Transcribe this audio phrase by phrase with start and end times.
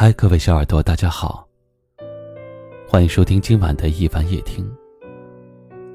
[0.00, 1.44] 嗨，各位小耳朵，大家好，
[2.86, 4.64] 欢迎收听今晚的一凡夜听。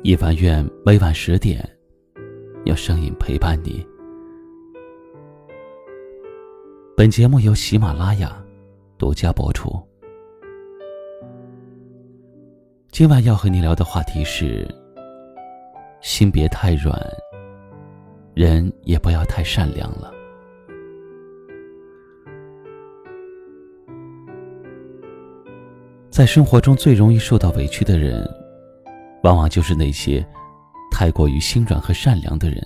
[0.01, 1.65] 一凡愿每晚十点，
[2.65, 3.81] 用声音陪伴你。
[6.97, 8.43] 本节目由喜马拉雅
[8.97, 9.81] 独家播出。
[12.91, 14.67] 今晚要和你聊的话题是：
[16.01, 17.01] 心别太软，
[18.33, 20.13] 人也不要太善良了。
[26.13, 28.23] 在生活中最容易受到委屈的人，
[29.23, 30.23] 往往就是那些
[30.91, 32.63] 太过于心软和善良的人。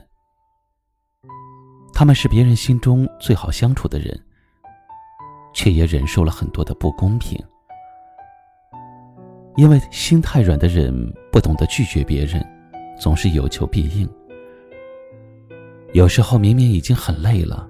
[1.94, 4.22] 他们是别人心中最好相处的人，
[5.54, 7.42] 却也忍受了很多的不公平。
[9.56, 10.94] 因为心太软的人
[11.32, 12.46] 不懂得拒绝别人，
[13.00, 14.06] 总是有求必应。
[15.94, 17.66] 有时候明明已经很累了，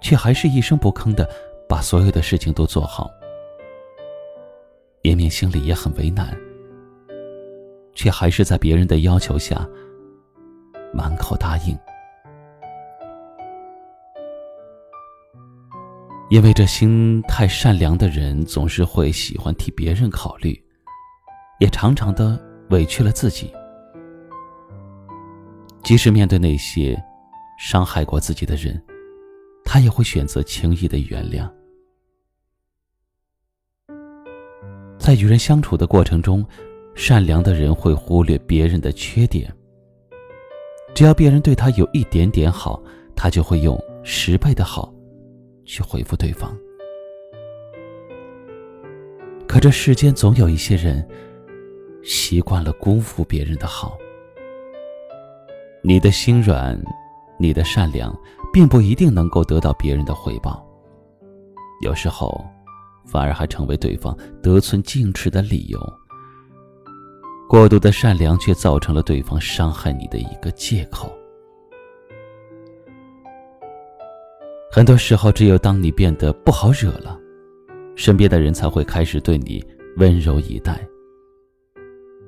[0.00, 1.28] 却还是一声不吭的
[1.68, 3.10] 把所有的事情都做好。
[5.02, 6.32] 明明心里也很为难，
[7.92, 9.68] 却还是在别人的要求下
[10.94, 11.76] 满口答应。
[16.30, 20.58] 因为这心太善良的人，总是会喜欢替别人考虑，
[21.58, 23.52] 也常常的委屈了自己。
[25.82, 26.96] 即使面对那些
[27.58, 28.80] 伤害过自己的人，
[29.64, 31.50] 他也会选择轻易的原谅。
[35.02, 36.46] 在与人相处的过程中，
[36.94, 39.52] 善良的人会忽略别人的缺点。
[40.94, 42.80] 只要别人对他有一点点好，
[43.16, 44.94] 他就会用十倍的好
[45.64, 46.56] 去回复对方。
[49.48, 51.04] 可这世间总有一些人
[52.04, 53.98] 习惯了辜负别人的好。
[55.82, 56.80] 你的心软，
[57.40, 58.16] 你的善良，
[58.52, 60.64] 并不一定能够得到别人的回报。
[61.82, 62.46] 有时候。
[63.12, 65.78] 反而还成为对方得寸进尺的理由。
[67.46, 71.12] 过度的善良却造成了对方伤害你的一个借口。
[74.70, 77.20] 很多时候，只有当你变得不好惹了，
[77.94, 79.62] 身边的人才会开始对你
[79.98, 80.80] 温柔以待。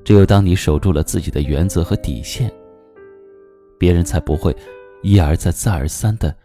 [0.04, 2.52] 只有当你守住了自己的原则和底线，
[3.78, 4.54] 别人才不会
[5.02, 6.36] 一而再、再而三的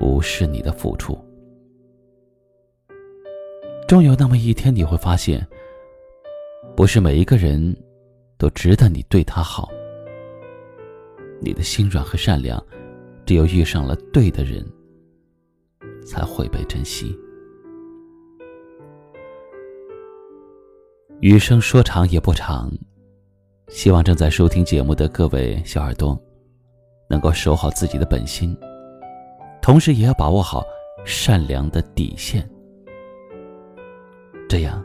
[0.00, 1.16] 无视你的付出。
[3.86, 5.46] 终有那么一天，你会发现，
[6.74, 7.76] 不是每一个人
[8.38, 9.68] 都值得你对他好。
[11.40, 12.64] 你的心软和善良，
[13.26, 14.64] 只有遇上了对的人，
[16.06, 17.14] 才会被珍惜。
[21.20, 22.72] 余生说长也不长，
[23.68, 26.18] 希望正在收听节目的各位小耳朵，
[27.08, 28.56] 能够守好自己的本心，
[29.60, 30.64] 同时也要把握好
[31.04, 32.48] 善良的底线。
[34.48, 34.84] 这样，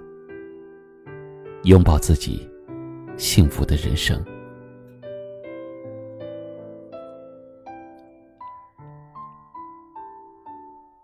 [1.63, 2.49] 拥抱自己
[3.17, 4.23] 幸福的人生。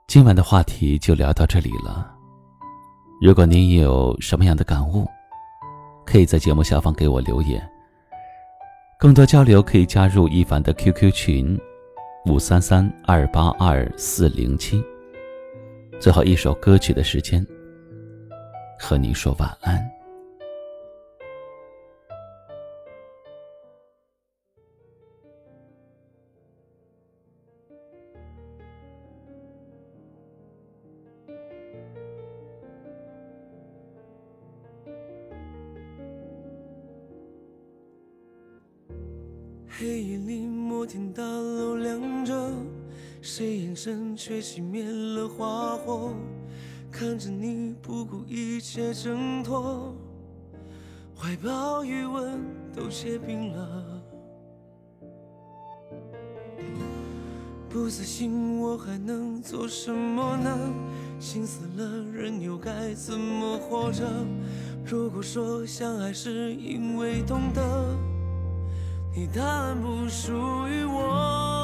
[0.08, 2.16] 今晚的话题就聊到这里了。
[3.22, 5.06] 如果您有什么样的感悟，
[6.06, 7.62] 可以在节目下方给我留言。
[8.98, 11.60] 更多交流可以加入一凡的 QQ 群：
[12.26, 14.82] 五三三二八二四零七。
[16.00, 17.46] 最后一首歌曲的时间。
[18.80, 19.92] 和你说晚安。
[39.78, 42.34] 黑夜里，摩天大楼亮着，
[43.22, 46.14] 谁眼神却熄灭了花火？
[46.98, 49.94] 看着你不顾一切挣脱，
[51.14, 52.40] 怀抱余温
[52.74, 54.02] 都结冰了。
[57.68, 60.58] 不死心，我还能做什么呢？
[61.20, 64.06] 心死了，人又该怎么活着？
[64.86, 67.62] 如果说相爱是因为懂得，
[69.14, 70.32] 你答案不属
[70.70, 71.55] 于我。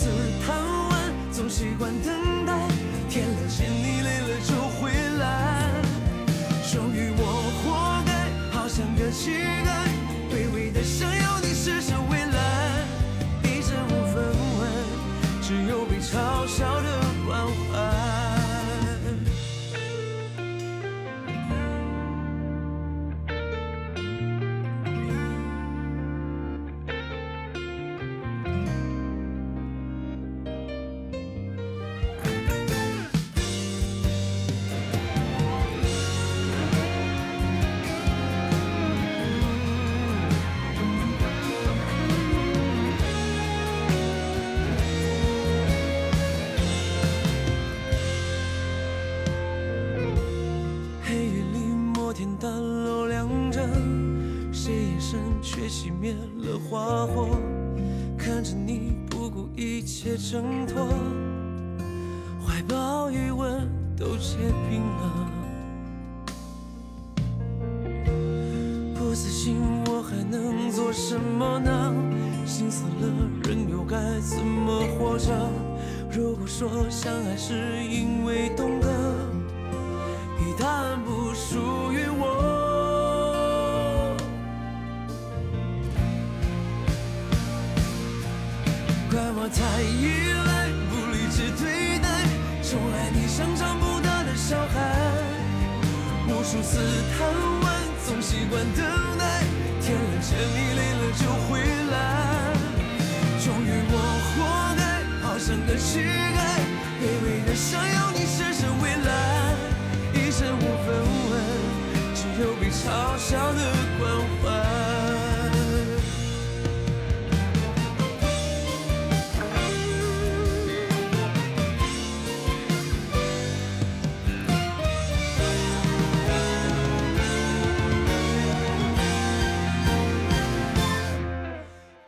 [0.00, 0.08] 次
[0.46, 0.56] 贪
[0.88, 0.98] 玩，
[1.30, 2.54] 总习惯等待，
[3.10, 5.22] 天亮前你累了就回来。
[6.72, 7.22] 终于我
[7.60, 8.10] 活该，
[8.50, 9.28] 好像个乞
[9.62, 9.69] 丐，
[55.42, 57.28] 却熄灭了花火，
[58.18, 60.86] 看着你不顾一切挣脱，
[62.44, 64.36] 怀抱余温都结
[64.68, 65.30] 冰了。
[68.94, 71.94] 不死心，我还能做什么呢？
[72.46, 75.32] 心死了，人又该怎么活着？
[76.12, 78.88] 如果说相爱是因为懂得，
[80.38, 81.58] 你答案不属
[112.40, 113.60] 有被嘲笑的
[113.98, 114.10] 关
[114.42, 114.48] 怀。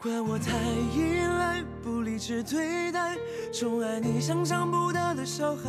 [0.00, 0.56] 怪我太
[0.96, 3.19] 依赖，不理智对待，
[3.52, 5.62] 宠爱你像长不大的小孩，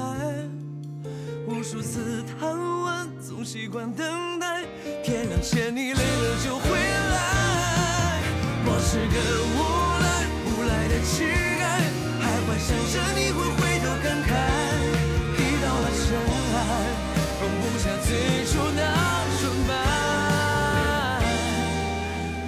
[1.63, 4.65] 无数次贪玩，总习惯等待，
[5.01, 8.19] 天亮前你累了就回来。
[8.65, 9.15] 我是个
[9.47, 9.63] 无
[10.03, 11.63] 赖，无赖的乞丐，
[12.19, 14.27] 还幻想着你会回头感慨，
[15.39, 16.03] 遇到了尘
[16.51, 16.59] 埃，
[17.39, 18.11] 放不下最
[18.43, 18.83] 初那
[19.39, 19.71] 纯白，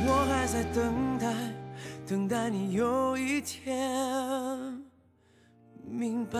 [0.05, 0.77] 我还在等
[1.17, 1.23] 待。
[2.05, 4.83] 等待你有一天
[5.89, 6.37] 明白。